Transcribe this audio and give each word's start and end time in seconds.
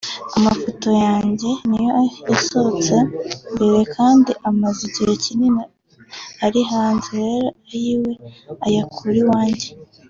amafoto 0.37 0.87
yanjye 1.03 1.49
niyo 1.69 1.99
yasohotse 2.29 2.95
mbere 3.53 3.79
kandi 3.95 4.31
amaze 4.49 4.79
igihe 4.89 5.13
kinini 5.23 5.63
ari 6.45 6.61
hanze 6.71 7.09
rero 7.25 7.49
ayiwe 7.71 8.11
ayukura 8.65 9.15
iwanjye 9.23 9.69